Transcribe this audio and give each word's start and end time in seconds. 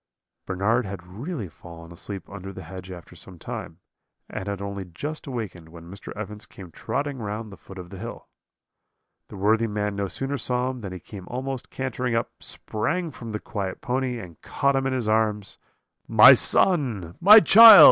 "Bernard 0.47 0.83
had 0.87 1.05
really 1.05 1.47
fallen 1.47 1.91
asleep 1.91 2.27
under 2.27 2.51
the 2.51 2.63
hedge 2.63 2.89
after 2.89 3.15
some 3.15 3.37
time, 3.37 3.77
and 4.31 4.47
had 4.47 4.59
only 4.59 4.83
just 4.83 5.27
awakened 5.27 5.69
when 5.69 5.91
Mr. 5.91 6.11
Evans 6.17 6.47
came 6.47 6.71
trotting 6.71 7.19
round 7.19 7.51
the 7.51 7.55
foot 7.55 7.77
of 7.77 7.91
the 7.91 7.99
hill. 7.99 8.27
"The 9.27 9.37
worthy 9.37 9.67
man 9.67 9.95
no 9.95 10.07
sooner 10.07 10.39
saw 10.39 10.71
him 10.71 10.81
than 10.81 10.91
he 10.91 10.99
came 10.99 11.27
almost 11.27 11.69
cantering 11.69 12.15
up, 12.15 12.31
sprang 12.39 13.11
from 13.11 13.31
the 13.31 13.39
quiet 13.39 13.79
pony, 13.79 14.17
and 14.17 14.41
caught 14.41 14.75
him 14.75 14.87
in 14.87 14.93
his 14.93 15.07
arms. 15.07 15.59
"'My 16.07 16.33
son! 16.33 17.15
my 17.21 17.39
child!' 17.39 17.79